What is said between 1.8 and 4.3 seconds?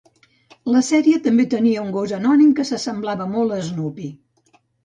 un gos anònim que s'assemblava molt a Snoopy.